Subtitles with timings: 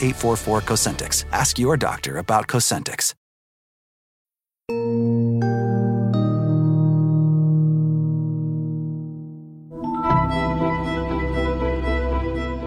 [0.00, 1.24] 844 Cosentyx.
[1.32, 3.14] Ask your doctor about Cosentyx.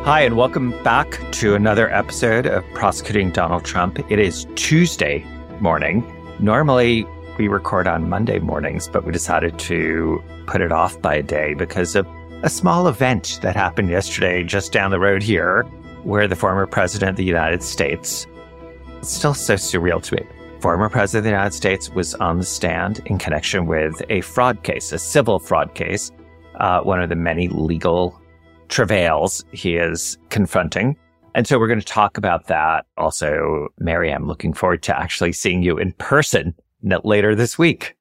[0.06, 4.00] Hi, and welcome back to another episode of Prosecuting Donald Trump.
[4.12, 5.26] It is Tuesday
[5.62, 6.04] morning.
[6.40, 7.06] Normally,
[7.38, 11.54] we record on Monday mornings, but we decided to put it off by a day
[11.54, 12.06] because of
[12.42, 15.66] a small event that happened yesterday just down the road here,
[16.04, 18.28] where the former president of the United States,
[19.00, 20.24] it's still so surreal to me,
[20.60, 24.64] former president of the United States was on the stand in connection with a fraud
[24.64, 26.12] case, a civil fraud case,
[26.60, 28.20] uh, one of the many legal
[28.70, 30.96] travails he is confronting.
[31.36, 32.86] And so we're going to talk about that.
[32.98, 36.54] Also, Mary, I'm looking forward to actually seeing you in person
[37.04, 37.96] later this week.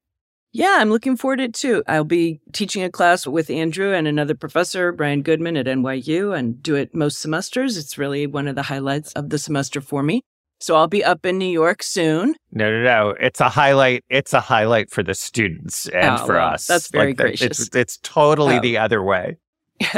[0.54, 1.82] Yeah, I'm looking forward to it too.
[1.88, 6.62] I'll be teaching a class with Andrew and another professor, Ryan Goodman at NYU, and
[6.62, 7.78] do it most semesters.
[7.78, 10.20] It's really one of the highlights of the semester for me.
[10.60, 12.34] So I'll be up in New York soon.
[12.52, 13.14] No, no, no.
[13.18, 14.04] It's a highlight.
[14.10, 16.66] It's a highlight for the students and Oh, for well, us.
[16.66, 17.58] that's very Like, gracious.
[17.58, 18.60] It's, it's totally Oh.
[18.60, 19.38] the other way.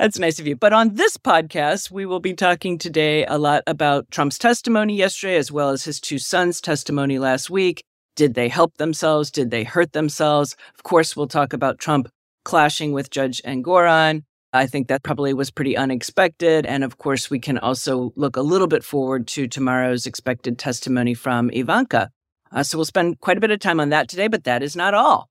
[0.00, 0.56] That's nice of you.
[0.56, 5.36] But on this podcast, we will be talking today a lot about Trump's testimony yesterday,
[5.36, 7.84] as well as his two sons' testimony last week.
[8.16, 9.30] Did they help themselves?
[9.30, 10.56] Did they hurt themselves?
[10.74, 12.08] Of course, we'll talk about Trump
[12.44, 14.22] clashing with Judge Engoron.
[14.52, 16.64] I think that probably was pretty unexpected.
[16.64, 21.14] And of course, we can also look a little bit forward to tomorrow's expected testimony
[21.14, 22.10] from Ivanka.
[22.52, 24.76] Uh, so we'll spend quite a bit of time on that today, but that is
[24.76, 25.28] not all.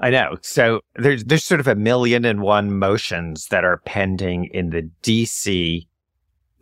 [0.00, 0.36] I know.
[0.40, 4.90] So there's there's sort of a million and one motions that are pending in the
[5.02, 5.86] DC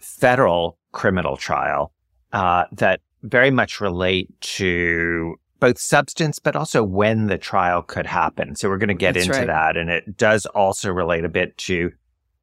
[0.00, 1.92] federal criminal trial
[2.32, 8.54] uh, that very much relate to both substance, but also when the trial could happen.
[8.54, 9.46] So we're going to get That's into right.
[9.46, 11.90] that, and it does also relate a bit to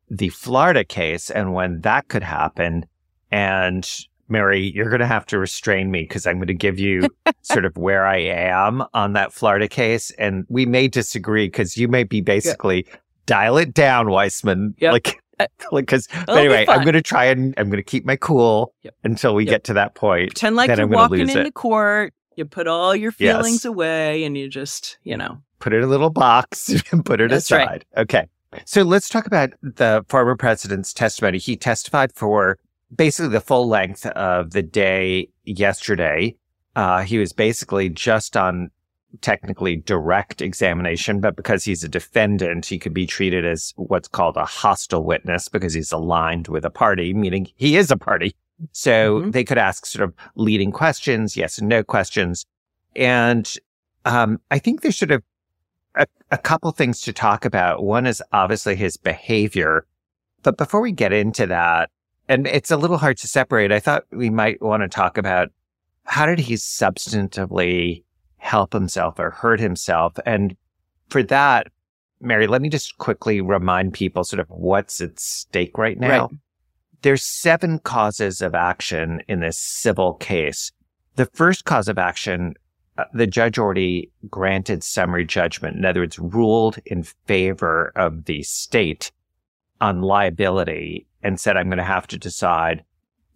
[0.10, 2.86] the Florida case and when that could happen.
[3.32, 3.90] And
[4.28, 7.08] Mary, you're going to have to restrain me because I'm going to give you
[7.42, 10.12] sort of where I am on that Florida case.
[10.12, 12.86] And we may disagree because you may be basically
[13.26, 14.74] dial it down, Weissmann.
[14.80, 14.94] Yep.
[14.94, 15.20] Like,
[15.72, 18.96] like, because anyway, I'm going to try and I'm going to keep my cool Yep.
[19.04, 19.52] until we Yep.
[19.52, 20.30] get to that point.
[20.30, 21.54] Pretend like Then you're walking into it.
[21.54, 22.14] court.
[22.36, 23.36] You put all your Yes.
[23.38, 25.42] feelings away and you just, you know.
[25.60, 27.64] Put it in a little box and put it That's right.
[27.68, 27.86] aside.
[27.98, 28.28] Okay.
[28.66, 31.38] So let's talk about the former president's testimony.
[31.40, 32.58] He testified for
[32.96, 36.36] basically the full length of the day yesterday.
[36.76, 38.70] Uh, he was basically just on
[39.22, 44.38] technically direct examination, but because he's a defendant, he could be treated as what's called
[44.38, 48.36] a hostile witness because he's aligned with a party, meaning he is a party.
[48.72, 49.32] So Mhm.
[49.34, 52.46] they could ask sort of leading questions, yes and no questions.
[52.96, 53.52] And
[54.06, 55.24] um, I think there's sort of
[55.96, 57.84] a, a couple things to talk about.
[57.84, 59.86] One is obviously his behavior.
[60.44, 61.90] But before we get into that,
[62.28, 65.50] and it's a little hard to separate, I thought we might want to talk about
[66.06, 68.04] how did he substantively
[68.38, 70.14] help himself or hurt himself?
[70.26, 70.56] And
[71.10, 71.68] for that,
[72.22, 76.28] Mary, let me just quickly remind people sort of what's at stake right now.
[76.28, 76.40] Right.
[77.02, 80.72] There's seven causes of action in this civil case.
[81.16, 82.56] The first cause of action
[82.98, 85.76] uh, the judge already granted summary judgment.
[85.76, 89.12] In other words, ruled in favor of the state
[89.82, 92.84] on liability and said, I'm going to have to decide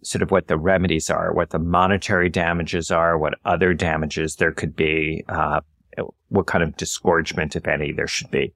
[0.02, 4.52] sort of what the remedies are, what the monetary damages are, what other damages there
[4.52, 5.60] could be, uh,
[6.28, 8.52] what kind of disgorgement, if any, there should be.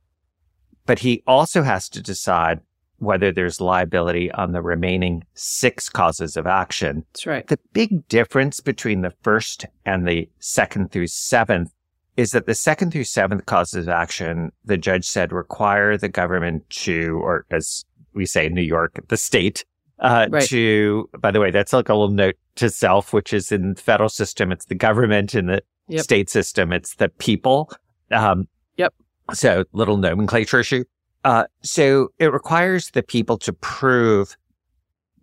[0.87, 2.61] But he also has to decide
[2.99, 7.05] whether there's liability on the remaining six causes of action.
[7.13, 7.47] That's right.
[7.47, 11.73] The big difference between the first and the second through seventh
[12.17, 16.69] is that the second through seventh causes of action, the judge said require the government
[16.71, 17.85] to, or as
[18.15, 19.65] we say in New York, the state,
[20.01, 20.49] uh, Right.
[20.49, 23.81] to, by the way, that's like a little note to self, which is in the
[23.81, 25.35] federal system, it's the government.
[25.35, 26.01] In the Yep.
[26.03, 27.71] state system, it's the people.
[28.11, 28.95] Um, Yep.
[29.33, 30.85] So little nomenclature issue.
[31.25, 34.37] Uh, so it requires the people to prove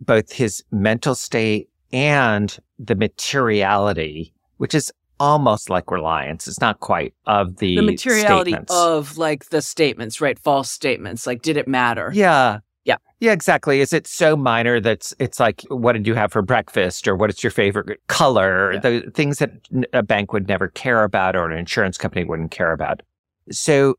[0.00, 6.46] both his mental state and the materiality which is almost like reliance.
[6.46, 8.72] It's not quite of the the materiality statements.
[8.72, 10.38] of like the statements, right?
[10.38, 11.26] False statements.
[11.26, 12.10] Like, did it matter?
[12.14, 12.58] Yeah.
[12.84, 12.96] Yeah.
[13.20, 13.80] Yeah, exactly.
[13.80, 17.30] Is it so minor that's it's like, what did you have for breakfast or what
[17.30, 18.72] is your favorite color?
[18.74, 18.80] Yeah.
[18.80, 19.52] The things that
[19.92, 23.02] a bank would never care about or an insurance company wouldn't care about.
[23.50, 23.94] So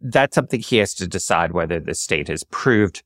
[0.00, 3.02] that's something he has to decide whether the state has proved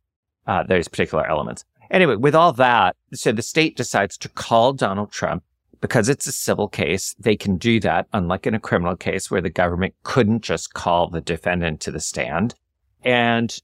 [0.46, 1.64] uh, those particular elements.
[1.90, 5.44] Anyway, with all that, so the state decides to call Donald Trump
[5.80, 7.14] because it's a civil case.
[7.18, 11.08] They can do that, unlike in a criminal case where the government couldn't just call
[11.08, 12.54] the defendant to the stand.
[13.04, 13.54] And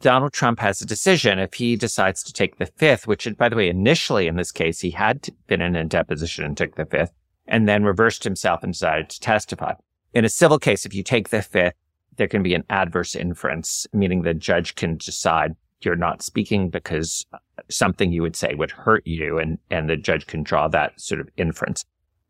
[0.00, 3.56] Donald Trump has a decision if he decides to take the fifth, which, by the
[3.56, 7.12] way, initially in this case, he had been in a deposition and took the fifth
[7.46, 9.72] and then reversed himself and decided to testify.
[10.12, 11.74] In a civil case, if you take the fifth,
[12.16, 17.26] there can be an adverse inference, meaning the judge can decide you're not speaking because
[17.68, 21.20] something you would say would hurt you and, and the judge can draw that sort
[21.20, 21.84] of inference.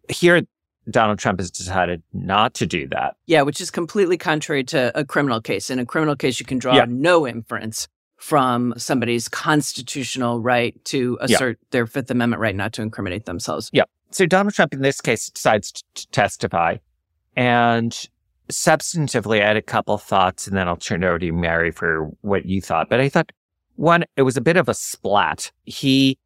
[0.09, 0.43] Here,
[0.91, 3.17] Donald Trump has decided not to do that.
[3.27, 5.71] Yeah, which is completely contrary to a criminal case.
[5.71, 6.87] In a criminal case, you can draw Yeah.
[6.89, 11.37] no inference from somebody's constitutional right to Yeah.
[11.37, 13.71] assert their Fifth Amendment right not to incriminate themselves.
[13.73, 13.85] Yeah.
[14.11, 16.77] So Donald Trump in this case decides to testify.
[17.37, 17.93] And
[18.51, 21.71] substantively, I had a couple thoughts and then I'll turn it over to you, Mary,
[21.71, 22.89] for what you thought.
[22.89, 23.33] But I thought
[23.77, 25.51] one, it was a bit of a splat.
[25.65, 26.17] He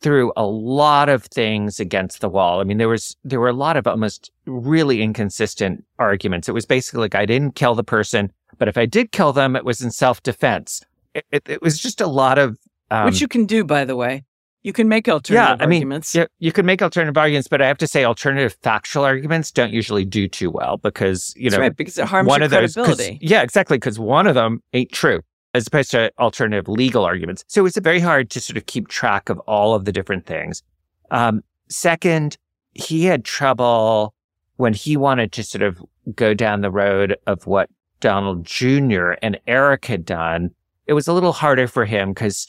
[0.00, 2.60] threw a lot of things against the wall.
[2.60, 6.48] I mean, there was, there were a lot of almost really inconsistent arguments.
[6.48, 9.56] It was basically like, I didn't kill the person, but if I did kill them,
[9.56, 10.82] it was in self defense.
[11.14, 12.58] It, it, it was just a lot of,
[12.90, 14.24] um, which you can do, by the way.
[14.64, 16.14] You can make alternative yeah, I mean, arguments.
[16.14, 19.72] yeah, you could make alternative arguments, but I have to say, alternative factual arguments don't
[19.72, 22.74] usually do too well because you That's know right, because it harms one of those.
[22.74, 23.18] credibility.
[23.20, 25.20] yeah, exactly, because one of them ain't true,
[25.54, 27.44] as opposed to alternative legal arguments.
[27.48, 30.62] So it's very hard to sort of keep track of all of the different things.
[31.10, 32.38] Um, second,
[32.72, 34.14] he had trouble
[34.56, 35.82] when he wanted to sort of
[36.14, 37.68] go down the road of what
[38.00, 39.12] Donald Jr.
[39.22, 40.50] and Eric had done.
[40.86, 42.46] It was a little harder for him because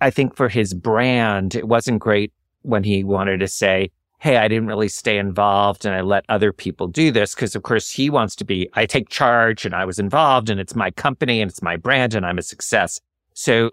[0.00, 4.48] I think for his brand, it wasn't great when he wanted to say, Hey, I
[4.48, 7.34] didn't really stay involved and I let other people do this.
[7.34, 10.58] Cause of course he wants to be, I take charge and I was involved and
[10.58, 13.00] it's my company and it's my brand and I'm a success.
[13.34, 13.70] So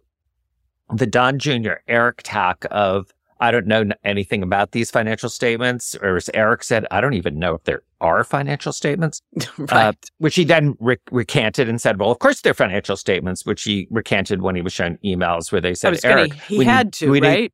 [0.94, 1.74] the Don Jr.
[1.88, 6.86] Eric tack of, I don't know anything about these financial statements, or as Eric said,
[6.89, 9.21] I don't even know if there are financial statements
[9.57, 9.71] right.
[9.71, 13.63] uh, which he then re- recanted and said, "Well, of course they're financial statements," which
[13.63, 16.65] he recanted when he was shown emails where they said, was gonna, "Eric, he we
[16.65, 17.53] had to, right?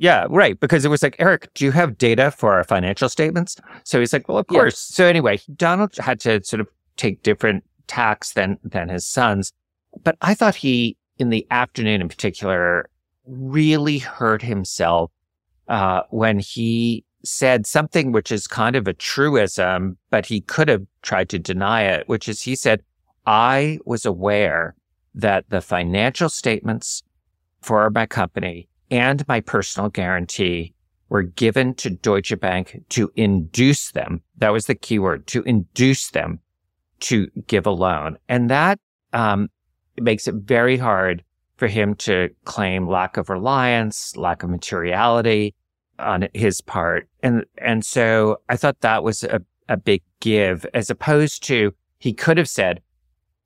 [0.00, 3.56] Yeah, right," because it was like, "Eric, do you have data for our financial statements?"
[3.84, 7.64] So he's like, "Well, of course." So anyway, Donald had to sort of take different
[7.86, 9.52] tacks than than his sons,
[10.02, 12.88] but I thought he, in the afternoon in particular,
[13.26, 15.12] really hurt himself
[15.68, 20.86] uh, when he said something which is kind of a truism, but he could have
[21.02, 22.82] tried to deny it, which is he said,
[23.26, 24.74] I was aware
[25.14, 27.02] that the financial statements
[27.60, 30.74] for my company and my personal guarantee
[31.08, 34.22] were given to Deutsche Bank to induce them.
[34.38, 36.40] That was the key word to induce them
[37.00, 38.18] to give a loan.
[38.28, 38.78] And that,
[39.12, 39.48] um,
[40.00, 41.24] makes it very hard
[41.56, 45.54] for him to claim lack of reliance, lack of materiality
[45.98, 47.08] on his part.
[47.22, 52.14] And, and so I thought that was a, a big give as opposed to he
[52.14, 52.80] could have said,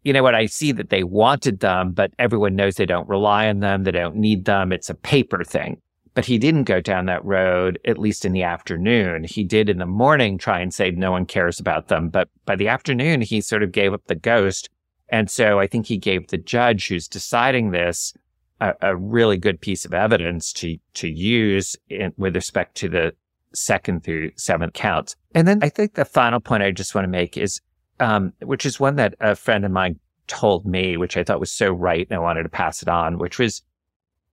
[0.04, 0.34] you know what?
[0.34, 3.84] I see that they wanted them, but everyone knows they don't rely on them.
[3.84, 4.70] They don't need them.
[4.70, 5.80] It's a paper thing.
[6.12, 9.24] But he didn't go down that road, at least in the afternoon.
[9.24, 12.08] He did in the morning try and say no one cares about them.
[12.08, 14.68] But by the afternoon, he sort of gave up the ghost.
[15.08, 18.12] And so I think he gave the judge who's deciding this
[18.60, 23.12] a, a really good piece of evidence to, to use in, with respect to the
[23.52, 25.16] second through seventh counts.
[25.34, 27.60] And then I think the final point I just want to make is,
[28.00, 31.52] um, which is one that a friend of mine told me, which I thought was
[31.52, 32.06] so right.
[32.08, 33.62] And I wanted to pass it on, which was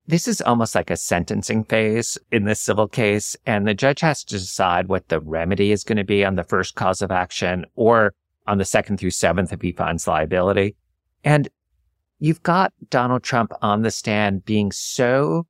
[0.07, 3.35] this is almost like a sentencing phase in this civil case.
[3.45, 6.43] And the judge has to decide what the remedy is going to be on the
[6.43, 8.13] first cause of action or
[8.47, 10.75] on the second through seventh if he finds liability.
[11.23, 11.47] And
[12.19, 15.45] you've got Donald Trump on the stand being so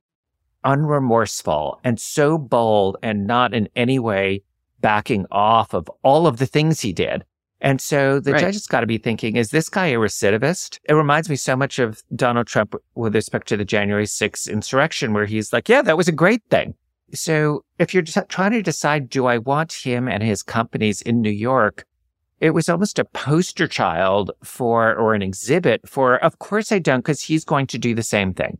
[0.64, 4.42] unremorseful and so bold and not in any way
[4.80, 7.24] backing off of all of the things he did.
[7.62, 8.40] And so the Right.
[8.40, 10.78] judge has got to be thinking, is this guy a recidivist?
[10.88, 15.12] It reminds me so much of Donald Trump with respect to the January 6th insurrection,
[15.12, 16.74] where he's like, yeah, that was a great thing.
[17.14, 21.20] So if you're just trying to decide, do I want him and his companies in
[21.20, 21.86] New York?
[22.40, 26.98] It was almost a poster child for, or an exhibit for, of course I don't,
[26.98, 28.58] because he's going to do the same thing.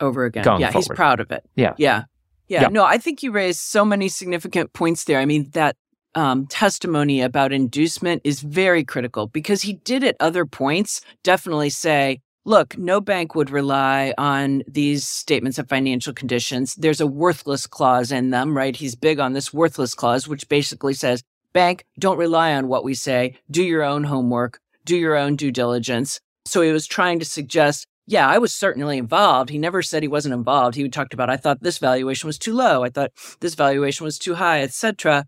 [0.00, 0.44] over again.
[0.44, 1.44] Going yeah, he's proud of it.
[1.56, 1.74] Yeah.
[1.78, 2.04] Yeah.
[2.46, 2.68] Yeah.
[2.68, 5.18] No, I think you raised so many significant points there.
[5.18, 5.76] I mean, that
[6.18, 12.20] um, testimony about inducement is very critical because he did at other points definitely say,
[12.44, 16.74] look, no bank would rely on these statements of financial conditions.
[16.74, 18.74] There's a worthless clause in them, right?
[18.74, 21.22] He's big on this worthless clause, which basically says,
[21.52, 23.38] bank, don't rely on what we say.
[23.48, 26.18] Do your own homework, do your own due diligence.
[26.46, 29.50] So he was trying to suggest, yeah, I was certainly involved.
[29.50, 30.74] He never said he wasn't involved.
[30.74, 32.82] He talked about, I thought this valuation was too low.
[32.82, 35.24] I thought this valuation was too high, etc.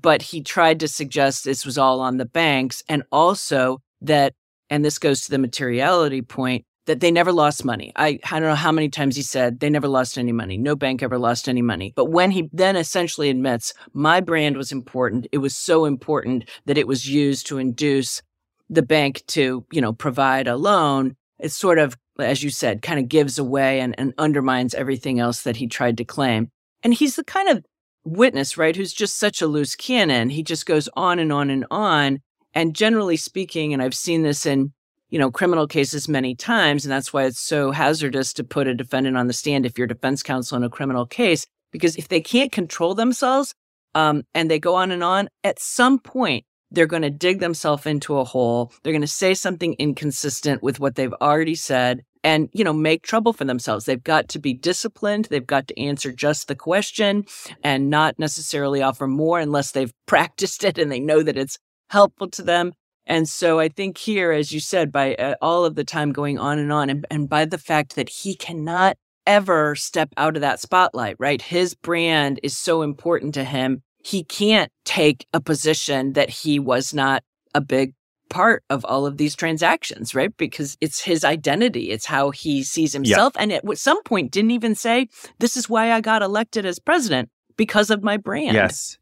[0.00, 4.34] But he tried to suggest this was all on the banks and also that
[4.70, 7.92] and this goes to the materiality point that they never lost money.
[7.96, 10.58] I, I don't know how many times he said they never lost any money.
[10.58, 11.92] No bank ever lost any money.
[11.96, 16.76] But when he then essentially admits my brand was important, it was so important that
[16.76, 18.20] it was used to induce
[18.68, 22.98] the bank to, you know, provide a loan, it sort of, as you said, kind
[22.98, 26.48] of gives away and, and undermines everything else that he tried to claim.
[26.82, 27.64] And he's the kind of
[28.04, 30.30] witness, right, who's just such a loose cannon.
[30.30, 32.20] He just goes on and on and on.
[32.54, 34.72] And generally speaking, and I've seen this in,
[35.10, 38.74] you know, criminal cases many times, and that's why it's so hazardous to put a
[38.74, 42.20] defendant on the stand if you're defense counsel in a criminal case, because if they
[42.20, 43.54] can't control themselves
[43.94, 47.86] um, and they go on and on, at some point, they're going to dig themselves
[47.86, 48.72] into a hole.
[48.82, 53.02] They're going to say something inconsistent with what they've already said and, you know, make
[53.02, 53.84] trouble for themselves.
[53.84, 55.26] They've got to be disciplined.
[55.26, 57.26] They've got to answer just the question
[57.62, 61.58] and not necessarily offer more unless they've practiced it and they know that it's
[61.90, 62.72] helpful to them.
[63.06, 66.38] And so I think here, as you said, by uh, all of the time going
[66.38, 70.40] on and on, and, and by the fact that he cannot ever step out of
[70.40, 71.42] that spotlight, right?
[71.42, 73.82] His brand is so important to him.
[74.02, 77.22] He can't take a position that he was not
[77.54, 77.92] a big
[78.28, 80.34] part of all of these transactions, right?
[80.36, 81.90] Because it's his identity.
[81.90, 83.34] It's how he sees himself.
[83.38, 87.30] And at some point didn't even say, this is why I got elected as president
[87.56, 88.54] because of my brand.
[88.54, 88.98] Yes.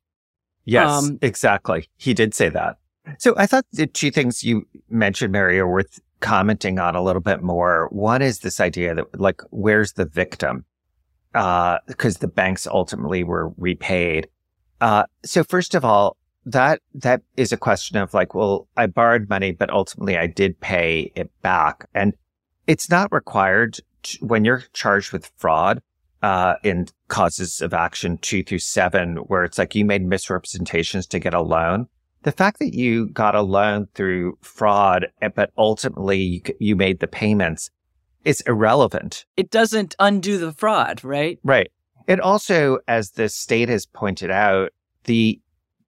[0.64, 1.88] Yes, um, exactly.
[1.96, 2.78] He did say that.
[3.18, 7.22] So I thought the two things you mentioned, Mary, are worth commenting on a little
[7.22, 7.88] bit more.
[7.90, 10.64] One is this idea that like, where's the victim?
[11.34, 14.28] Uh, because the banks ultimately were repaid.
[14.80, 19.28] Uh, so first of all, that, that is a question of like, well, I borrowed
[19.28, 21.88] money, but ultimately I did pay it back.
[21.94, 22.14] And
[22.66, 25.82] it's not required to, when you're charged with fraud
[26.22, 31.18] uh, in causes of action two through seven, where it's like you made misrepresentations to
[31.18, 31.86] get a loan.
[32.22, 37.00] The fact that you got a loan through fraud, eh, but ultimately you, you made
[37.00, 37.70] the payments
[38.24, 39.24] is irrelevant.
[39.36, 41.40] It doesn't undo the fraud, right?
[41.42, 41.72] Right.
[42.06, 44.70] It also, as the state has pointed out,
[45.04, 45.40] the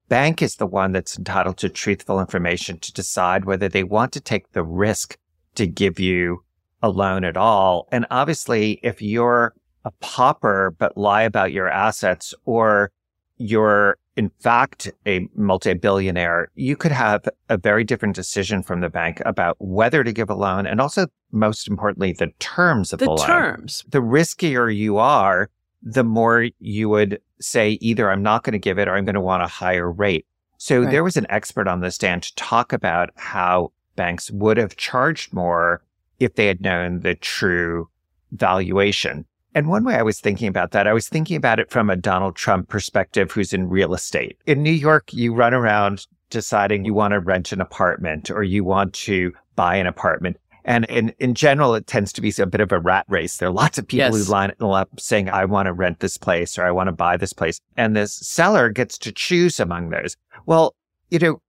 [0.09, 4.21] bank is the one that's entitled to truthful information to decide whether they want to
[4.21, 5.17] take the risk
[5.55, 6.43] to give you
[6.81, 7.87] a loan at all.
[7.91, 12.91] And obviously, if you're a pauper but lie about your assets or
[13.37, 19.21] you're in fact a multi-billionaire, you could have a very different decision from the bank
[19.25, 23.11] about whether to give a loan and also most importantly the terms of the, the
[23.11, 23.27] loan.
[23.27, 23.83] terms.
[23.89, 25.49] The riskier you are,
[25.85, 29.15] the more you would say either I'm not going to give it or I'm going
[29.15, 30.25] to want a higher rate.
[30.57, 30.91] So right.
[30.91, 35.31] there was an expert on the stand to talk about how banks would have charged
[35.31, 35.83] more
[36.19, 37.89] if they had known the true
[38.31, 39.25] valuation.
[39.53, 41.95] And one way I was thinking about that, I was thinking about it from a
[41.95, 44.37] Donald Trump perspective who's in real estate.
[44.45, 48.63] In New York, you run around deciding you want to rent an apartment or you
[48.63, 50.37] want to buy an apartment.
[50.65, 53.37] And in, in general, it tends to be a bit of a rat race.
[53.37, 54.25] There are lots of people yes.
[54.25, 57.17] who line up saying, I want to rent this place or I want to buy
[57.17, 57.61] this place.
[57.77, 60.17] And this seller gets to choose among those.
[60.47, 60.75] Well,
[61.11, 61.41] you know,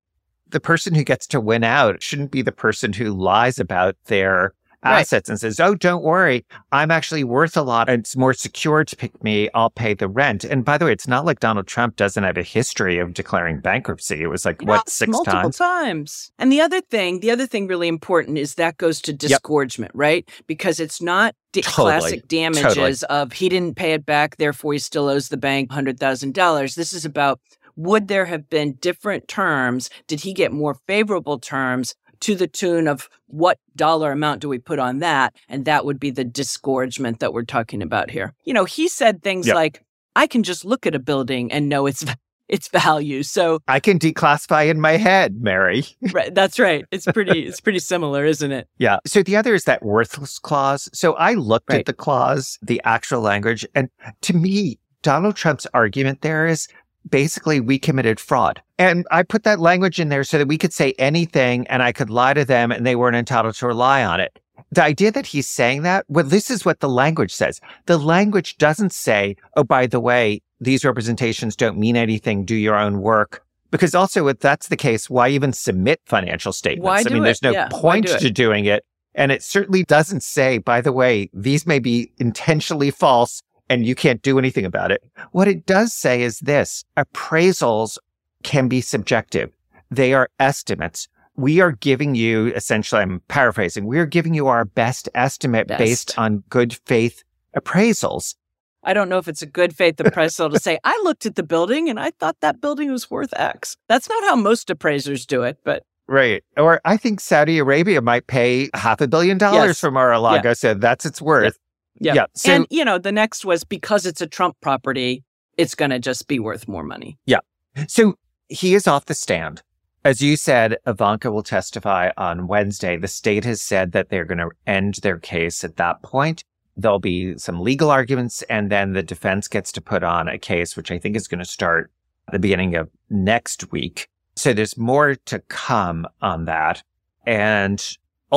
[0.49, 4.53] the person who gets to win out shouldn't be the person who lies about their
[4.83, 5.33] assets right.
[5.33, 6.45] and says, Oh, don't worry.
[6.73, 7.89] I'm actually worth a lot.
[7.89, 9.49] It's more secure to pick me.
[9.55, 10.45] I'll pay the rent.
[10.45, 13.61] And by the way, it's not like Donald Trump doesn't have a history of declaring
[13.61, 14.23] bankruptcy.
[14.23, 15.57] It was like, yeah, what, six multiple times?
[15.59, 16.33] times.
[16.39, 19.99] And the other thing, the other thing really important is that goes to disgorgement, yep.
[19.99, 20.29] right?
[20.47, 21.73] Because it's not totally.
[21.75, 23.21] classic damages totally.
[23.21, 26.75] of he didn't pay it back, therefore he still owes the bank $100,000.
[26.75, 27.41] This is about
[27.77, 29.91] would there have been different terms?
[30.07, 31.95] Did he get more favorable terms?
[32.21, 35.35] To the tune of what dollar amount do we put on that?
[35.49, 38.35] And that would be the disgorgement that we're talking about here.
[38.45, 39.57] You know, he said things yep.
[39.57, 39.83] like,
[40.15, 42.05] I can just look at a building and know its
[42.49, 43.23] its value.
[43.23, 45.85] So I can declassify in my head, Mary.
[46.13, 46.85] right, that's right.
[46.91, 48.69] It's pretty it's pretty similar, isn't it?
[48.79, 48.99] Yeah.
[49.07, 50.89] So the other is that worthless clause.
[50.93, 51.81] So I looked right.
[51.81, 53.91] at the clause, the actual language, and
[54.23, 56.69] to me, Donald Trump's argument there is
[57.09, 58.61] basically we committed fraud.
[58.79, 61.93] And I put that language in there so that we could say anything and I
[61.93, 64.39] could lie to them and they weren't entitled to rely on it.
[64.73, 67.61] The idea that he's saying that, well, this is what the language says.
[67.87, 72.45] The language doesn't say, oh, by the way, these representations don't mean anything.
[72.45, 73.45] Do your own work.
[73.71, 76.87] Because also, if that's the case, why even submit financial statements?
[76.87, 78.85] Why I do mean, there's no Yeah, point do to doing it.
[79.15, 83.95] And it certainly doesn't say, by the way, these may be intentionally false and you
[83.95, 85.03] can't do anything about it.
[85.33, 87.99] What it does say is this appraisals
[88.43, 89.51] can be subjective.
[89.91, 91.09] They are estimates.
[91.37, 95.79] We are giving you, essentially, I'm paraphrasing, we are giving you our best estimate Best.
[95.79, 97.25] based on good faith
[97.57, 98.35] appraisals.
[98.83, 101.43] I don't know if it's a good faith appraisal to say, I looked at the
[101.43, 103.77] building and I thought that building was worth X.
[103.89, 106.45] That's not how most appraisers do it, but Right.
[106.57, 109.81] Or I think Saudi Arabia might pay half a billion dollars Yes.
[109.81, 110.55] for Mar-a-Lago.
[110.55, 111.59] So that's its worth.
[112.01, 112.15] Yeah.
[112.15, 112.27] Yeah.
[112.35, 115.25] So and, you know, the next was because it's a Trump property,
[115.57, 117.19] it's going to just be worth more money.
[117.27, 117.41] Yeah.
[117.89, 118.15] So
[118.49, 119.63] he is off the stand.
[120.05, 122.97] As you said, Ivanka will testify on Wednesday.
[122.97, 126.45] The state has said that they're going to end their case at that point.
[126.77, 130.77] There'll be some legal arguments, and then the defense gets to put on a case,
[130.77, 131.91] which I think is going to start
[132.29, 134.09] at the beginning of next week.
[134.37, 136.83] So there's more to come on that.
[137.25, 137.85] And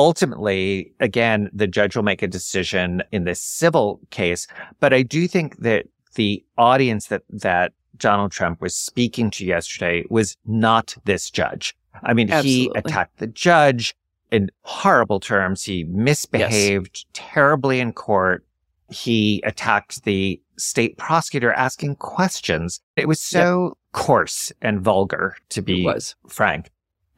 [0.00, 4.46] ultimately, again, the judge will make a decision in this civil case.
[4.80, 10.04] But I do think that the audience that, that Donald Trump was speaking to yesterday
[10.08, 11.76] was not this judge.
[12.02, 13.94] I mean, he attacked the judge
[14.32, 15.62] in horrible terms.
[15.62, 18.44] He misbehaved terribly in court.
[18.90, 22.80] He attacked the state prosecutor asking questions.
[22.96, 25.82] It was so coarse and vulgar, to be
[26.28, 26.70] frank.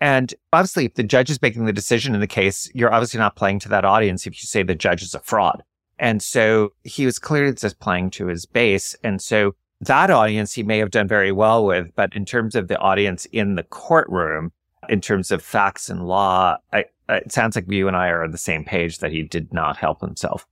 [0.02, 3.36] And obviously, if the judge is making the decision in the case, you're obviously not
[3.36, 5.62] playing to that audience if you say the judge is a fraud.
[5.96, 8.96] And so he was clearly just playing to his base.
[9.04, 12.66] And so that audience he may have done very well with, but in terms of
[12.66, 14.50] the audience in the courtroom,
[14.88, 18.32] in terms of facts and law, I, it sounds like you and I are on
[18.32, 20.48] the same page that he did not help himself.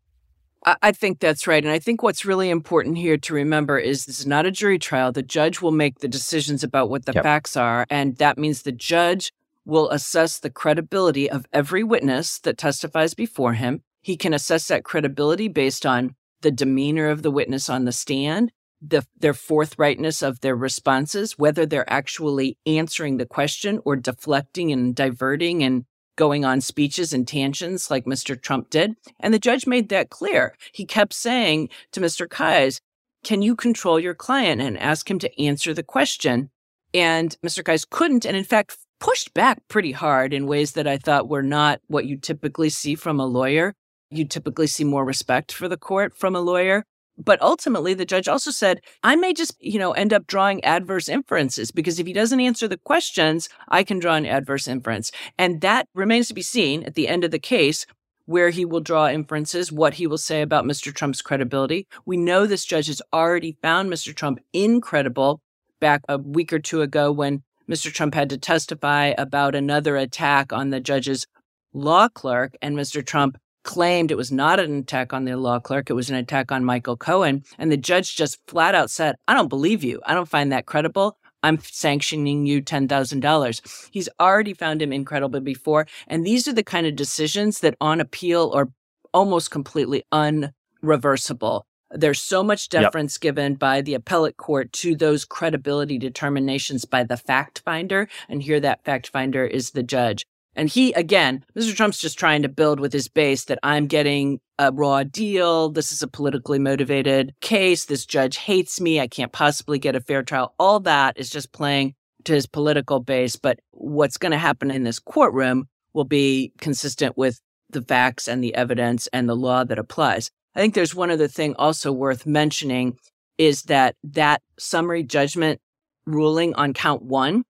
[0.64, 1.64] I think that's right.
[1.64, 4.78] And I think what's really important here to remember is this is not a jury
[4.78, 5.11] trial.
[5.11, 7.25] The judge will make the decisions about what the Yep.
[7.25, 7.87] facts are.
[7.90, 9.33] And that means the judge
[9.70, 13.82] will assess the credibility of every witness that testifies before him.
[14.02, 18.50] He can assess that credibility based on the demeanor of the witness on the stand,
[18.82, 24.95] the, their forthrightness of their responses, whether they're actually answering the question or deflecting and
[24.95, 25.84] diverting and
[26.16, 28.40] going on speeches and tangents like Mr.
[28.40, 28.95] Trump did.
[29.21, 30.56] And the judge made that clear.
[30.73, 32.26] He kept saying to Mr.
[32.26, 32.80] Kise,
[33.23, 36.50] Can you control your client and ask him to answer the question?
[36.92, 37.62] And Mr.
[37.62, 41.43] Kise couldn't, and in fact, pushed back pretty hard in ways that I thought were
[41.43, 43.75] not what you typically see from a lawyer.
[44.10, 46.84] You typically see more respect for the court from a lawyer.
[47.23, 51.08] But ultimately, the judge also said, I may just, you know, end up drawing adverse
[51.08, 55.13] inferences because if he doesn't answer the questions, I can draw an adverse inference.
[55.36, 57.84] And that remains to be seen at the end of the case
[58.25, 60.95] where he will draw inferences, what he will say about Mr.
[60.95, 61.86] Trump's credibility.
[62.06, 64.15] We know this judge has already found Mr.
[64.15, 65.41] Trump incredible
[65.80, 67.93] back a week or two ago when Mr.
[67.93, 71.26] Trump had to testify about another attack on the judge's
[71.73, 72.56] law clerk.
[72.61, 73.04] And Mr.
[73.04, 76.50] Trump claimed it was not an attack on the law clerk, it was an attack
[76.50, 77.45] on Michael Cohen.
[77.59, 80.00] And the judge just flat out said, I don't believe you.
[80.04, 81.17] I don't find that credible.
[81.43, 83.89] I'm sanctioning you $10,000.
[83.93, 85.87] He's already found him incredible before.
[86.09, 88.69] And these are the kind of decisions that on appeal are
[89.15, 91.63] almost completely unreversible.
[91.92, 92.82] There's so much Yep.
[92.82, 98.08] deference given by the appellate court to those credibility determinations by the fact finder.
[98.28, 100.24] And here that fact finder is the judge.
[100.56, 101.74] And he, again, Mr.
[101.74, 105.70] Trump's just trying to build with his base that I'm getting a raw deal.
[105.70, 107.84] This is a politically motivated case.
[107.84, 109.00] This judge hates me.
[109.00, 110.54] I can't possibly get a fair trial.
[110.58, 113.36] All that is just playing to his political base.
[113.36, 118.42] But what's going to happen in this courtroom will be consistent with the facts and
[118.42, 120.30] the evidence and the law that applies.
[120.54, 122.99] I think there's one other thing also worth mentioning
[123.39, 125.60] is that that summary judgment
[126.06, 127.45] ruling on count one,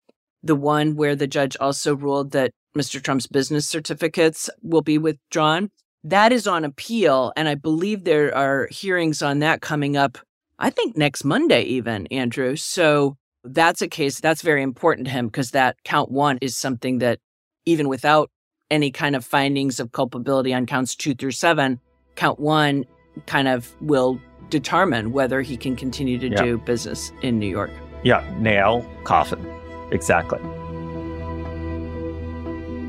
[0.43, 3.01] the one where the judge also ruled that Mr.
[3.01, 5.69] Trump's business certificates will be withdrawn.
[6.03, 7.33] That is on appeal.
[7.35, 10.17] And I believe there are hearings on that coming up,
[10.59, 12.55] I think next Monday, even, Andrew.
[12.55, 16.99] So that's a case that's very important to him because that count one is something
[16.99, 17.19] that,
[17.65, 18.29] even without
[18.69, 21.79] any kind of findings of culpability on counts two through seven,
[22.17, 22.83] count one
[23.25, 26.41] kind of will determine whether he can continue to Yeah.
[26.43, 27.71] do business in New York.
[28.03, 29.39] Yeah, nail, coffin.
[29.91, 30.39] Exactly.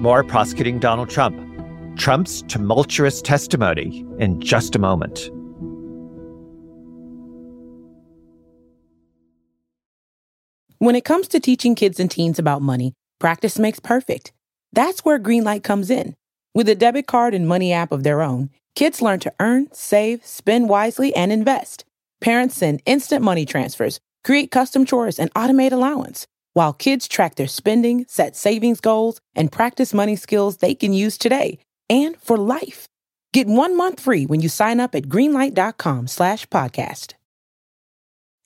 [0.01, 1.37] More prosecuting Donald Trump.
[1.97, 5.31] Trump's tumultuous testimony in just a moment.
[10.79, 14.33] When it comes to teaching kids and teens about money, practice makes perfect.
[14.73, 16.14] That's where Greenlight comes in.
[16.55, 20.25] With a debit card and money app of their own, kids learn to earn, save,
[20.25, 21.85] spend wisely, and invest.
[22.21, 27.49] Parents send instant money transfers, create custom chores, and automate allowance, while kids track their
[27.49, 31.59] spending, set savings goals, and practice money skills they can use today
[31.91, 32.87] and for life.
[33.33, 37.14] Get one month free when you sign up at greenlight.com slash podcast.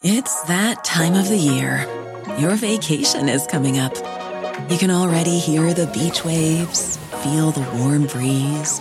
[0.02, 1.86] It's that time of the year.
[2.38, 3.94] Your vacation is coming up.
[4.70, 8.80] You can already hear the beach waves, feel the warm breeze,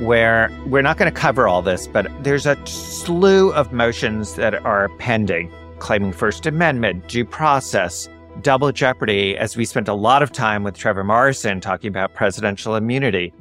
[0.00, 4.54] where we're not going to cover all this, but there's a slew of motions that
[4.66, 8.08] are pending, claiming First Amendment, due process,
[8.42, 12.76] double jeopardy, as we spent a lot of time with Trevor Morrison talking about presidential
[12.76, 13.32] immunity,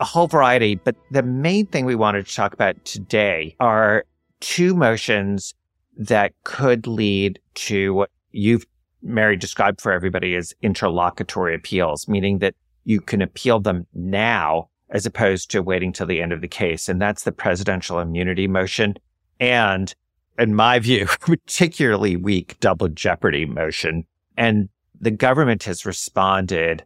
[0.00, 0.76] a whole variety.
[0.76, 4.04] But the main thing we wanted to talk about today are
[4.40, 5.54] two motions
[5.96, 8.64] that could lead to what you've,
[9.02, 15.06] Mary, described for everybody as interlocutory appeals, meaning that you can appeal them now as
[15.06, 16.88] opposed to waiting till the end of the case.
[16.88, 18.94] And that's the presidential immunity motion.
[19.40, 19.94] And
[20.38, 24.04] in my view, particularly weak double jeopardy motion.
[24.36, 24.68] And
[25.00, 26.84] the government has responded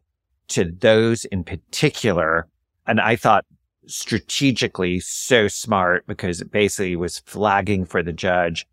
[0.49, 2.49] to those in particular.
[2.87, 3.45] And I thought
[3.87, 8.67] strategically so smart because it basically was flagging for the judge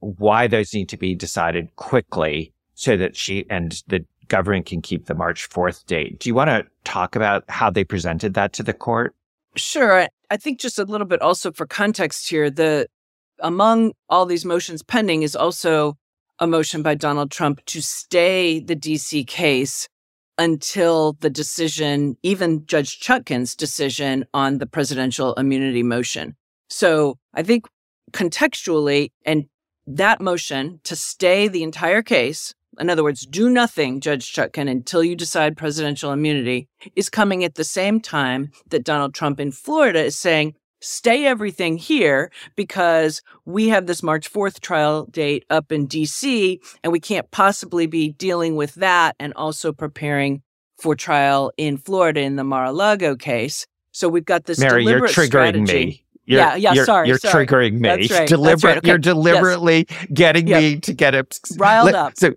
[0.00, 5.04] why those need to be decided quickly so that she and the government can keep
[5.04, 6.18] the March 4th date.
[6.18, 9.14] Do you want to talk about how they presented that to the court?
[9.56, 10.08] Sure.
[10.30, 12.86] I think just a little bit also for context here, the
[13.40, 15.98] among all these motions pending is also
[16.38, 19.86] a motion by Donald Trump to stay the DC case
[20.38, 26.34] until the decision, even Judge Chutkan's decision on the presidential immunity motion.
[26.70, 27.66] So I think
[28.12, 29.44] contextually, and
[29.86, 35.04] that motion to stay the entire case in other words, do nothing, Judge Chutkan, until
[35.04, 40.04] you decide presidential immunity, is coming at the same time that Donald Trump in Florida
[40.04, 45.86] is saying, stay everything here because we have this March 4th trial date up in
[45.86, 50.42] DC and we can't possibly be dealing with that and also preparing
[50.78, 53.66] for trial in Florida in the Mar-a-Lago case.
[53.92, 55.86] So we've got this Mary, you're triggering strategy.
[55.86, 56.04] me.
[56.24, 57.08] You're, yeah, yeah, you're, sorry.
[57.08, 57.46] You're sorry.
[57.46, 57.88] triggering me.
[57.88, 58.28] That's right.
[58.28, 58.76] Deliberate, That's right.
[58.78, 58.88] Okay.
[58.88, 60.06] You're deliberately yes.
[60.12, 60.62] getting yep.
[60.62, 62.16] me to get it riled up.
[62.16, 62.34] So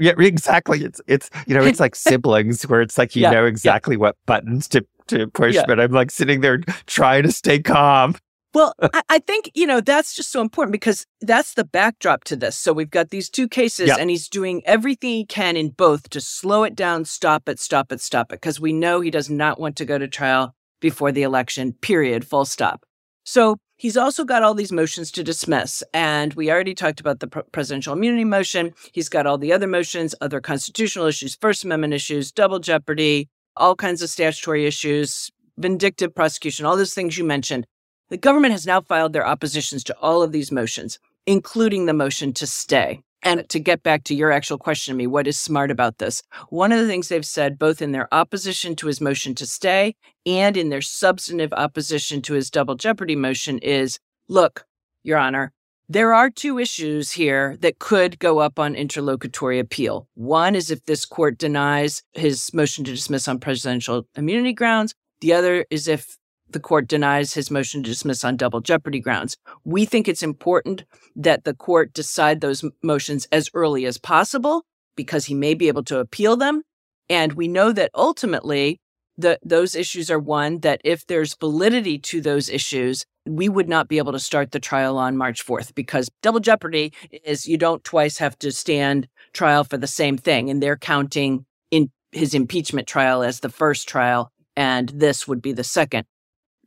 [0.00, 0.82] yeah, exactly.
[0.82, 4.00] It's it's you know it's like siblings where it's like you yeah, know exactly yeah.
[4.00, 5.64] what buttons to to push, yeah.
[5.66, 8.16] but I'm like sitting there trying to stay calm.
[8.52, 12.36] Well, I, I, think you know that's just so important because that's the backdrop to
[12.36, 12.56] this.
[12.56, 16.20] So we've got these two cases, and he's doing everything he can in both to
[16.20, 19.60] slow it down, stop it, stop it, stop it, because we know he does not
[19.60, 21.74] want to go to trial before the election.
[21.74, 22.24] Period.
[22.24, 22.84] Full stop.
[23.24, 25.82] So He's also got all these motions to dismiss.
[25.94, 28.74] And we already talked about the pr- presidential immunity motion.
[28.92, 33.74] He's got all the other motions, other constitutional issues, First Amendment issues, double jeopardy, all
[33.74, 37.66] kinds of statutory issues, vindictive prosecution, all those things you mentioned.
[38.10, 42.34] The government has now filed their oppositions to all of these motions, including the motion
[42.34, 43.00] to stay.
[43.22, 46.22] And to get back to your actual question to me, what is smart about this?
[46.48, 49.94] One of the things they've said, both in their opposition to his motion to stay
[50.24, 54.64] and in their substantive opposition to his double jeopardy motion, is look,
[55.02, 55.52] Your Honor,
[55.88, 60.06] there are two issues here that could go up on interlocutory appeal.
[60.14, 64.94] One is if this court denies his motion to dismiss on presidential immunity grounds.
[65.20, 66.16] The other is if
[66.52, 69.36] the court denies his motion to dismiss on double jeopardy grounds.
[69.64, 70.84] We think it's important
[71.16, 74.64] that the court decide those motions as early as possible
[74.96, 76.62] because he may be able to appeal them.
[77.08, 78.80] And we know that ultimately
[79.16, 83.88] the, those issues are one that if there's validity to those issues, we would not
[83.88, 86.92] be able to start the trial on March 4th because double jeopardy
[87.24, 90.48] is you don't twice have to stand trial for the same thing.
[90.48, 94.32] And they're counting in his impeachment trial as the first trial.
[94.56, 96.06] And this would be the second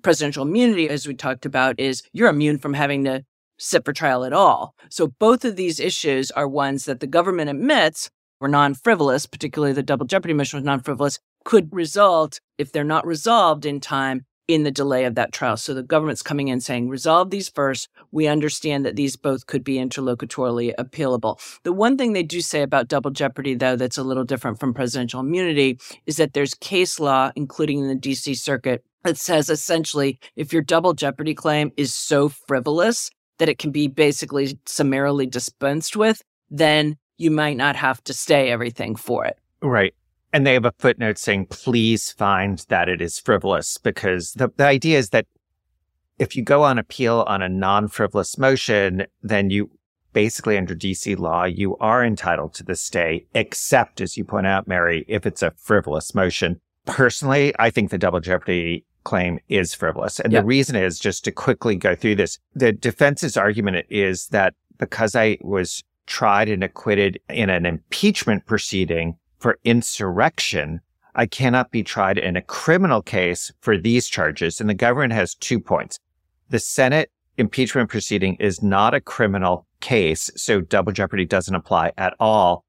[0.04, 3.26] presidential immunity, as we talked about, is you're immune from having to
[3.58, 4.76] sit for trial at all.
[4.90, 9.74] So both of these issues are ones that the government admits were non frivolous, particularly
[9.74, 14.26] the double jeopardy motion was non frivolous, could result, if they're not resolved in time,
[14.48, 15.56] in the delay of that trial.
[15.56, 17.88] So the government's coming in saying, resolve these first.
[18.12, 21.40] We understand that these both could be interlocutorily appealable.
[21.64, 24.74] The one thing they do say about double jeopardy, though, that's a little different from
[24.74, 30.20] presidential immunity is that there's case law, including in the DC circuit, that says essentially
[30.36, 35.96] if your double jeopardy claim is so frivolous that it can be basically summarily dispensed
[35.96, 39.38] with, then you might not have to stay everything for it.
[39.62, 39.94] Right.
[40.32, 44.66] And they have a footnote saying, please find that it is frivolous, because the, the
[44.66, 45.28] idea is that
[46.18, 49.70] if you go on appeal on a non frivolous motion, then you
[50.12, 54.68] basically under DC law, you are entitled to the stay, except as you point out,
[54.68, 56.60] Mary, if it's a frivolous motion.
[56.86, 60.20] Personally, I think the double jeopardy claim is frivolous.
[60.20, 62.40] And the reason is just to quickly go through this.
[62.56, 69.18] The defense's argument is that because I was tried and acquitted in an impeachment proceeding
[69.40, 70.82] for insurrection,
[71.16, 74.60] I cannot be tried in a criminal case for these charges.
[74.60, 76.00] And the government has two points.
[76.50, 82.14] The Senate impeachment proceeding is not a criminal case, so double jeopardy doesn't apply at
[82.20, 82.64] all.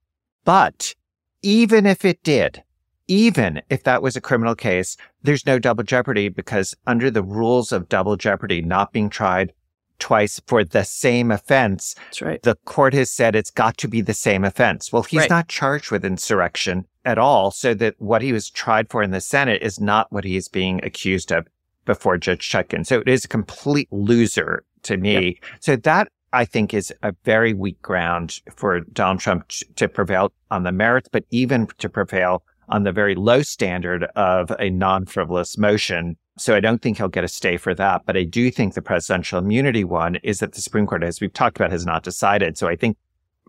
[0.44, 0.94] But
[1.42, 2.62] even if it did,
[3.06, 7.72] even if that was a criminal case, there's no double jeopardy because under the rules
[7.72, 9.52] of double jeopardy, not being tried
[9.98, 12.42] twice for the same offense, That's right.
[12.42, 14.92] the court has said it's got to be the same offense.
[14.92, 15.30] Well, he's Right.
[15.30, 17.50] not charged with insurrection at all.
[17.50, 20.48] So that what he was tried for in the Senate is not what he is
[20.48, 21.46] being accused of
[21.84, 22.84] before Judge Chutkan.
[22.86, 25.38] So it is a complete loser to me.
[25.60, 30.64] So that I think is a very weak ground for Donald Trump to prevail on
[30.64, 36.16] the merits, but even to prevail on the very low standard of a non-frivolous motion.
[36.36, 38.82] So I don't think he'll get a stay for that, but I do think the
[38.82, 42.58] presidential immunity one is that the Supreme Court, as we've talked about, has not decided.
[42.58, 42.96] So I think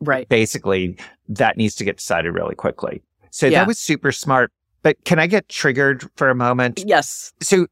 [0.01, 0.28] Right.
[0.28, 0.97] basically
[1.30, 3.01] that needs to get decided really quickly.
[3.32, 3.60] So Yeah.
[3.62, 4.51] that was super smart.
[4.84, 6.84] But can I get triggered for a moment?
[6.86, 7.34] Yes.
[7.41, 7.65] So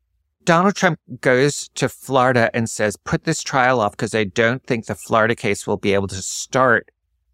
[0.45, 4.87] Donald Trump goes to Florida and says, put this trial off because I don't think
[4.87, 6.89] the Florida case will be able to start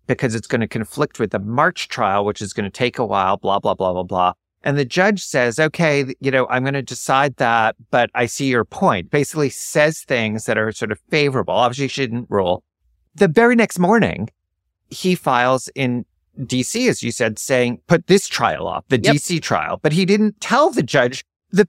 [0.09, 3.05] because it's going to conflict with the March trial, which is going to take a
[3.05, 4.33] while, blah, blah, blah, blah, blah.
[4.63, 8.47] And the judge says, okay, you know, I'm going to decide that, but I see
[8.47, 9.11] your point.
[9.11, 11.53] Basically says things that are sort of favorable.
[11.53, 12.63] Obviously, she didn't rule.
[13.13, 14.29] The very next morning,
[14.89, 16.05] he files in
[16.39, 19.15] DC, as you said, saying, put this trial off, the Yep.
[19.15, 19.79] DC trial.
[19.81, 21.67] But he didn't tell the judge the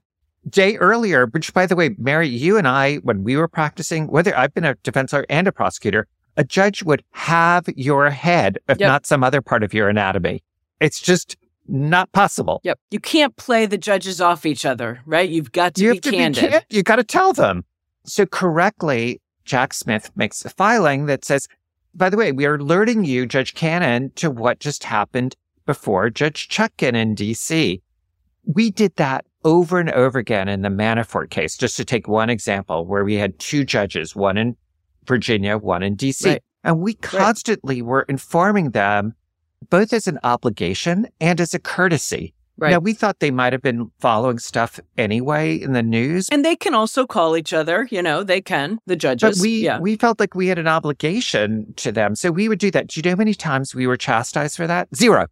[0.49, 4.35] day earlier, which by the way, Mary, you and I, when we were practicing, whether
[4.35, 8.79] I've been a defense lawyer and a prosecutor, a judge would have your head, if
[8.79, 8.87] Yep.
[8.87, 10.43] not some other part of your anatomy.
[10.79, 11.35] It's just
[11.67, 12.59] not possible.
[12.63, 12.79] Yep.
[12.89, 15.29] You can't play the judges off each other, right?
[15.29, 16.43] You've got to you be have to candid.
[16.43, 17.63] be can- You got to tell them.
[18.05, 21.47] So correctly, Jack Smith makes a filing that says,
[21.93, 26.47] by the way, we are alerting you, Judge Cannon, to what just happened before Judge
[26.49, 27.81] Chutkan in DC.
[28.45, 32.29] We did that over and over again in the Manafort case, just to take one
[32.29, 34.55] example where we had two judges, one in
[35.05, 36.25] Virginia, one in DC.
[36.25, 36.43] Right.
[36.63, 39.15] And we constantly were informing them
[39.69, 42.33] both as an obligation and as a courtesy.
[42.57, 42.71] Right.
[42.71, 46.55] Now, we thought they might have been following stuff anyway in the news, and they
[46.55, 49.39] can also call each other, you know, they can, the judges.
[49.39, 49.79] but we yeah.
[49.79, 52.87] we felt like we had an obligation to them, so we would do that.
[52.87, 54.95] Do you know how many times we were chastised for that?
[54.95, 55.25] Zero,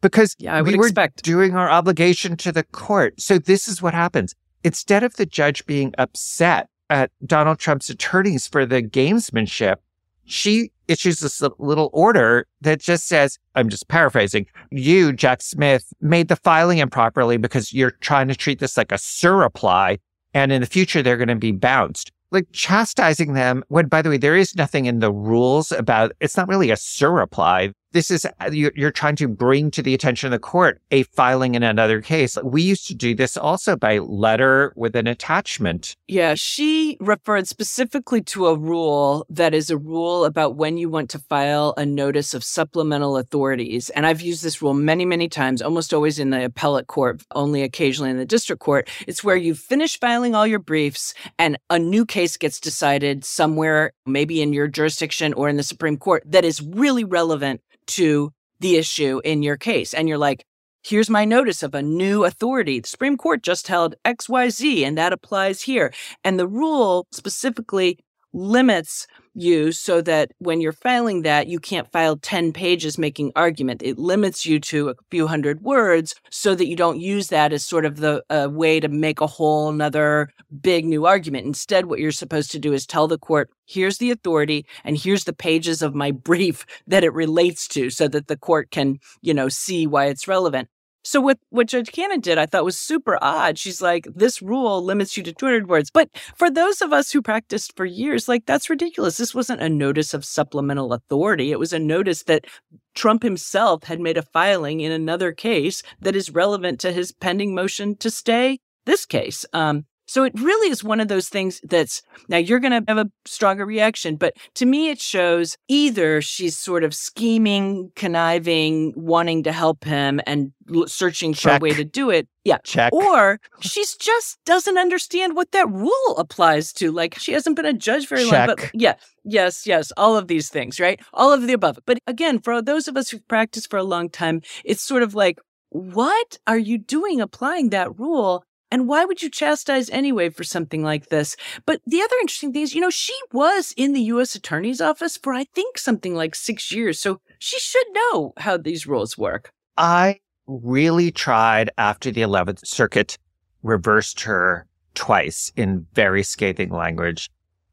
[0.00, 1.22] because Yeah, we were expect.
[1.22, 3.20] doing our obligation to the court.
[3.20, 4.34] So this is what happens.
[4.64, 9.76] Instead of the judge being upset at Donald Trump's attorneys for the gamesmanship,
[10.24, 16.28] she issues this little order that just says, I'm just paraphrasing, you, Jack Smith, made
[16.28, 19.98] the filing improperly because you're trying to treat this like a surreply.
[20.34, 22.12] And in the future, they're going to be bounced.
[22.32, 26.36] Like chastising them when, by the way, there is nothing in the rules about it's
[26.36, 27.72] not really a surreply.
[27.92, 31.02] This is uh, you're, you're trying to bring to the attention of the court a
[31.02, 32.38] filing in another case.
[32.44, 35.96] We used to do this also by letter with an attachment.
[36.06, 41.10] Yeah, she referred specifically to a rule that is a rule about when you want
[41.10, 43.90] to file a notice of supplemental authorities.
[43.90, 47.62] And I've used this rule many, many times, almost always in the appellate court, only
[47.62, 48.88] occasionally in the district court.
[49.08, 53.94] It's where you finish filing all your briefs and a new case gets decided somewhere,
[54.06, 58.76] maybe in your jurisdiction or in the Supreme Court, that is really relevant to the
[58.76, 59.94] issue in your case.
[59.94, 60.44] And you're like,
[60.82, 62.80] Here's my notice of a new authority.
[62.80, 65.92] The Supreme Court just held XYZ, and that applies here.
[66.24, 67.98] And the rule specifically
[68.32, 69.06] limits
[69.40, 73.82] you so that when you're filing that, you can't file 10 pages making argument.
[73.82, 77.64] It limits you to a few hundred words so that you don't use that as
[77.64, 80.28] sort of the uh, way to make a whole nother
[80.60, 81.46] big new argument.
[81.46, 85.24] Instead, what you're supposed to do is tell the court, here's the authority and here's
[85.24, 89.34] the pages of my brief that it relates to so that the court can, you
[89.34, 90.68] know, see why it's relevant.
[91.02, 93.58] So what what Judge Cannon did, I thought was super odd.
[93.58, 95.90] She's like, this rule limits you to 200 words.
[95.90, 99.16] But for those of us who practiced for years, like that's ridiculous.
[99.16, 101.52] This wasn't a notice of supplemental authority.
[101.52, 102.46] It was a notice that
[102.94, 107.54] Trump himself had made a filing in another case that is relevant to his pending
[107.54, 109.46] motion to stay this case.
[109.52, 112.98] Um, So it really is one of those things that's now you're going to have
[112.98, 119.44] a stronger reaction, but to me, it shows either she's sort of scheming, conniving, wanting
[119.44, 120.50] to help him and
[120.86, 122.26] searching for a way to do it.
[122.42, 122.58] Yeah.
[122.64, 122.92] Check.
[122.92, 126.90] Or she's just doesn't understand what that rule applies to.
[126.90, 128.46] Like she hasn't been a judge very long.
[128.46, 128.70] But Check.
[128.74, 128.94] yeah,
[129.24, 130.98] yes, yes, all of these things, right?
[131.12, 131.78] All of the above.
[131.86, 135.14] But again, for those of us who've practiced for a long time, it's sort of
[135.14, 138.42] like, what are you doing applying that rule?
[138.70, 141.36] And why would you chastise anyway for something like this?
[141.66, 144.34] But the other interesting thing is, you know, she was in the U.S.
[144.34, 147.00] Attorney's Office for, I think, something like six years.
[147.00, 149.52] So she should know how these rules work.
[149.76, 153.18] I really tried after the 11th Circuit
[153.62, 157.30] reversed her twice in very scathing language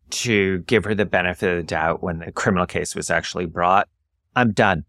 [0.09, 3.87] to give her the benefit of the doubt when the criminal case was actually brought.
[4.35, 4.85] I'm done.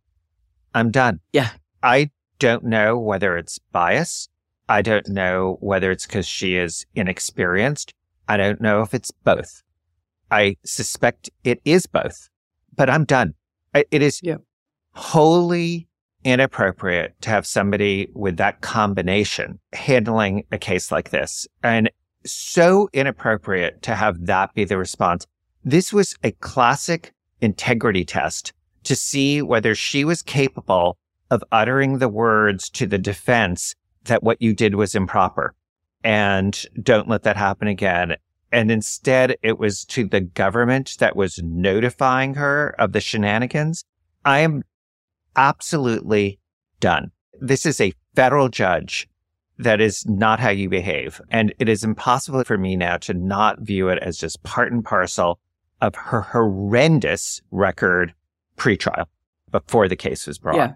[0.75, 1.21] I'm done.
[1.33, 1.51] Yeah.
[1.83, 4.29] I don't know whether it's bias.
[4.69, 7.95] I don't know whether it's because she is inexperienced.
[8.29, 9.63] I don't know if it's both.
[10.31, 12.29] I suspect it is both,
[12.77, 13.35] but I'm done.
[13.75, 14.37] It is Yeah.
[14.93, 15.89] wholly
[16.25, 21.91] inappropriate to have somebody with that combination handling a case like this and
[22.27, 25.27] so inappropriate to have that be the response.
[25.65, 28.53] This was a classic integrity test
[28.83, 30.99] to see whether she was capable
[31.31, 35.55] of uttering the words to the defense that what you did was improper
[36.05, 38.17] and don't let that happen again.
[38.51, 43.85] And instead it was to the government that was notifying her of the shenanigans.
[44.25, 44.63] I am
[45.37, 46.39] absolutely
[46.81, 47.11] done.
[47.41, 49.09] This is a federal judge.
[49.59, 51.21] That is not how you behave.
[51.31, 54.85] And it is impossible for me now to not view it as just part and
[54.85, 55.41] parcel
[55.81, 58.15] of her horrendous record
[58.57, 59.07] pretrial
[59.51, 60.57] before the case was brought.
[60.57, 60.73] Yeah.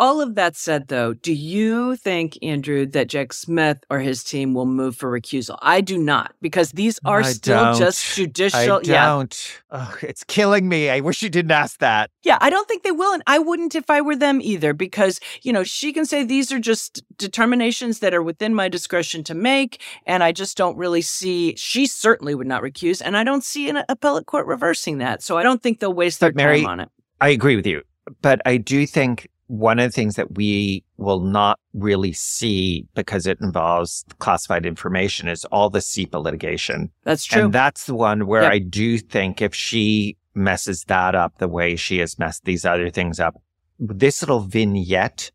[0.00, 4.52] All of that said, though, do you think, Andrew, that Jack Smith or his team
[4.52, 5.56] will move for recusal?
[5.62, 7.78] I do not, because these are I still don't.
[7.78, 8.80] just I judicial.
[8.82, 9.06] Yeah.
[9.06, 9.62] don't.
[9.70, 10.90] Ugh, it's killing me.
[10.90, 12.10] I wish you didn't ask that.
[12.24, 13.14] Yeah, I don't think they will.
[13.14, 16.50] And I wouldn't if I were them either, because, you know, she can say these
[16.50, 19.80] are just determinations that are within my discretion to make.
[20.06, 23.00] And I just don't really see, she certainly would not recuse.
[23.04, 25.22] And I don't see an appellate court reversing that.
[25.22, 26.88] So I don't think they'll waste their Mary- time on it.
[27.20, 27.82] I agree with you.
[28.20, 33.26] But I do think one of the things that we will not really see because
[33.26, 36.90] it involves classified information is all the CIPA litigation.
[37.04, 37.44] That's true.
[37.44, 38.52] And that's the one where Yep.
[38.52, 42.90] I do think if she messes that up the way she has messed these other
[42.90, 43.40] things up,
[43.78, 45.30] this little vignette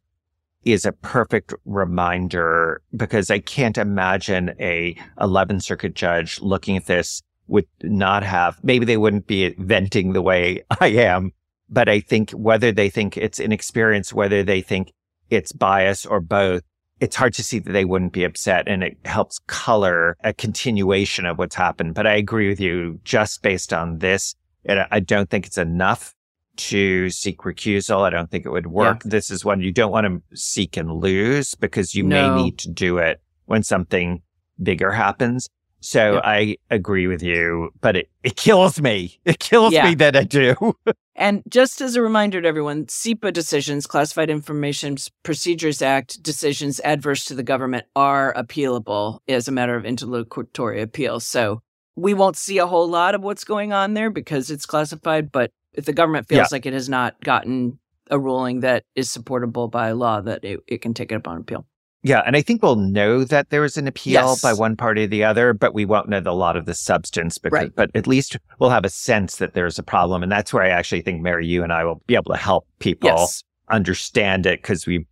[0.65, 7.21] is a perfect reminder because I can't imagine a 11th circuit judge looking at this
[7.47, 11.31] would not have, maybe they wouldn't be venting the way I am,
[11.69, 14.91] but I think whether they think it's inexperience, whether they think
[15.29, 16.63] it's bias or both,
[16.99, 21.25] it's hard to see that they wouldn't be upset and it helps color a continuation
[21.25, 21.93] of what's happened.
[21.93, 24.35] But I agree with you just based on this.
[24.65, 26.13] And I don't think it's enough
[26.57, 28.01] to seek recusal.
[28.01, 29.03] I don't think it would work.
[29.03, 32.35] This is one you don't want to seek and lose because you No.
[32.35, 34.21] may need to do it when something
[34.61, 35.47] bigger happens.
[35.81, 36.21] So Yeah.
[36.23, 39.19] I agree with you, but it, it kills me.
[39.25, 39.89] It kills Yeah.
[39.89, 40.55] me that I do.
[41.15, 47.25] And just as a reminder to everyone, CIPA decisions, Classified Information Procedures Act decisions adverse
[47.25, 51.19] to the government are appealable as a matter of interlocutory appeal.
[51.19, 51.61] So
[51.97, 55.29] we won't see a whole lot of what's going on there because it's classified.
[55.29, 56.55] But if the government feels Yeah.
[56.55, 60.81] like it has not gotten a ruling that is supportable by law, that it, it
[60.81, 61.65] can take it upon appeal.
[62.01, 64.41] Yeah, and I think we'll know that there is an appeal Yes.
[64.41, 66.73] by one party or the other, but we won't know the, a lot of the
[66.73, 67.37] substance.
[67.37, 67.75] Because, Right.
[67.75, 70.69] But at least we'll have a sense that there's a problem, and that's where I
[70.69, 73.43] actually think Mary, you and I will be able to help people Yes.
[73.69, 75.05] understand it because we've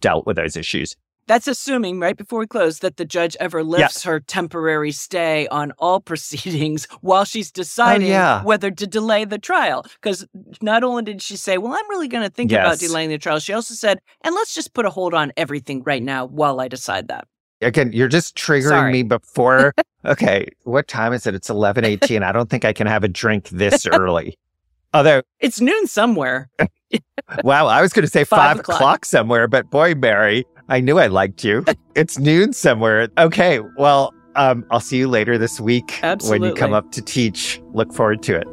[0.00, 0.96] dealt with those issues.
[1.28, 5.72] That's assuming, right before we close, that the judge ever lifts her temporary stay on
[5.78, 8.42] all proceedings while she's oh, deciding Oh, yeah.
[8.42, 9.84] whether to delay the trial.
[10.00, 10.26] Because
[10.62, 13.38] not only did she say, Well, I'm really going to think about delaying the trial,
[13.38, 16.68] she also said, And let's just put a hold on everything right now while I
[16.68, 17.28] decide that.
[17.60, 18.92] Again, you're just triggering Sorry.
[18.92, 19.74] me before.
[20.06, 21.34] okay, what time is it?
[21.34, 22.22] It's eleven eighteen.
[22.22, 24.38] I don't think I can have a drink this early.
[24.94, 26.48] Although, It's noon somewhere.
[27.44, 28.76] wow, I was going to say Five five, o'clock.
[28.76, 31.64] o'clock somewhere, but boy, Mary, I knew I liked you.
[31.94, 33.08] it's noon somewhere.
[33.16, 37.60] Okay, well, um, I'll see you later this week when you come up to teach.
[37.72, 38.46] Look forward to it.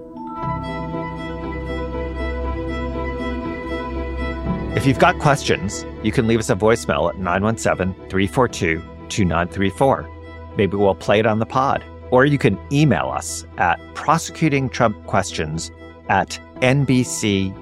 [4.75, 10.09] If you've got questions, you can leave us a voicemail at 917 342 2934.
[10.57, 11.83] Maybe we'll play it on the pod.
[12.11, 15.71] Or you can email us at prosecutingtrumpquestions
[16.09, 17.55] at nbcuni.com.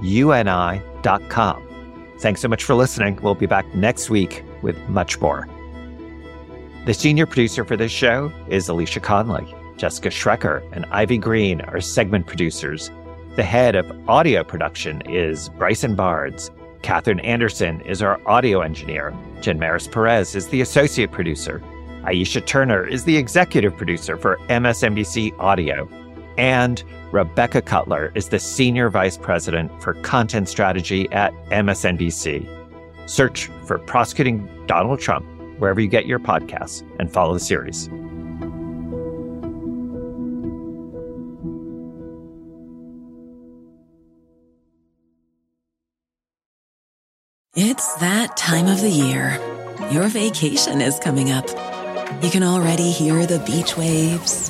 [2.23, 3.19] Thanks so much for listening.
[3.21, 5.45] We'll be back next week with much more.
[6.85, 9.53] The senior producer for this show is Alicia Conley.
[9.75, 12.89] Jessica Schrecker and Ivy Green are segment producers.
[13.35, 16.49] The head of audio production is Bryson Barnes.
[16.81, 19.13] Catherine Anderson is our audio engineer.
[19.41, 21.61] Jen Maris Perez is the associate producer.
[22.03, 25.89] Aisha Turner is the executive producer for MSNBC Audio.
[26.37, 32.49] And Rebecca Cutler is the senior vice president for content strategy at MSNBC.
[33.09, 35.25] Search for Prosecuting Donald Trump
[35.59, 37.89] wherever you get your podcasts and follow the series.
[47.55, 49.39] It's that time of the year.
[49.91, 51.47] Your vacation is coming up.
[52.23, 54.49] You can already hear the beach waves,